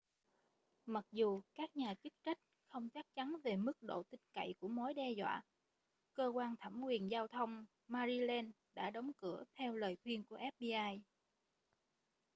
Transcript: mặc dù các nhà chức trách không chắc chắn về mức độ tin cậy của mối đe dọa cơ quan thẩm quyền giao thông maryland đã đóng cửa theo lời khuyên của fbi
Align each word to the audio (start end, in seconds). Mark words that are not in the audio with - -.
mặc 0.85 1.05
dù 1.11 1.41
các 1.55 1.75
nhà 1.77 1.93
chức 2.03 2.13
trách 2.23 2.37
không 2.67 2.89
chắc 2.89 3.05
chắn 3.13 3.35
về 3.43 3.55
mức 3.55 3.81
độ 3.83 4.03
tin 4.03 4.19
cậy 4.33 4.55
của 4.59 4.67
mối 4.67 4.93
đe 4.93 5.11
dọa 5.11 5.43
cơ 6.13 6.27
quan 6.27 6.55
thẩm 6.59 6.81
quyền 6.81 7.11
giao 7.11 7.27
thông 7.27 7.65
maryland 7.87 8.49
đã 8.73 8.89
đóng 8.89 9.11
cửa 9.19 9.43
theo 9.55 9.75
lời 9.75 9.97
khuyên 10.03 10.23
của 10.23 10.37
fbi 10.59 10.99